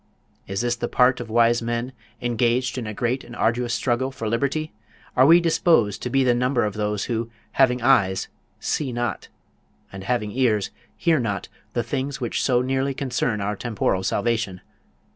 [0.47, 1.93] Is this the part of wise men,
[2.23, 4.73] engaged in a great and arduous struggle for liberty?
[5.15, 8.27] Are we disposed to be of the number of those who, having eyes,
[8.59, 9.27] see not,
[9.91, 14.61] and having ears, hear not, the things which so nearly concern our temporal salvation?